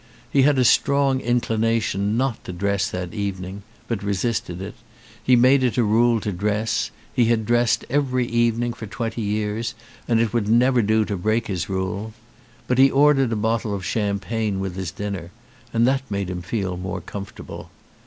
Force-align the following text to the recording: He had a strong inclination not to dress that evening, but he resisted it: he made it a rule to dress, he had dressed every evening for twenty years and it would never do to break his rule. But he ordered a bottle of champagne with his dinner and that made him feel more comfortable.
He 0.31 0.41
had 0.41 0.57
a 0.57 0.65
strong 0.65 1.19
inclination 1.19 2.17
not 2.17 2.43
to 2.45 2.51
dress 2.51 2.89
that 2.89 3.13
evening, 3.13 3.61
but 3.87 4.01
he 4.01 4.07
resisted 4.07 4.59
it: 4.59 4.73
he 5.21 5.35
made 5.35 5.63
it 5.63 5.77
a 5.77 5.83
rule 5.83 6.19
to 6.21 6.31
dress, 6.31 6.89
he 7.13 7.25
had 7.25 7.45
dressed 7.45 7.85
every 7.87 8.25
evening 8.25 8.73
for 8.73 8.87
twenty 8.87 9.21
years 9.21 9.75
and 10.07 10.19
it 10.19 10.33
would 10.33 10.47
never 10.47 10.81
do 10.81 11.05
to 11.05 11.15
break 11.15 11.45
his 11.45 11.69
rule. 11.69 12.13
But 12.67 12.79
he 12.79 12.89
ordered 12.89 13.31
a 13.31 13.35
bottle 13.35 13.75
of 13.75 13.85
champagne 13.85 14.59
with 14.59 14.75
his 14.75 14.89
dinner 14.89 15.29
and 15.71 15.85
that 15.85 16.01
made 16.09 16.31
him 16.31 16.41
feel 16.41 16.77
more 16.77 17.01
comfortable. 17.01 17.69